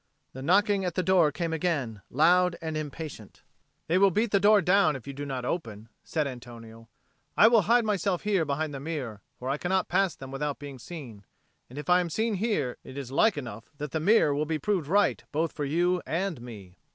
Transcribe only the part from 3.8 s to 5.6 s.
"They will beat the door down if you do not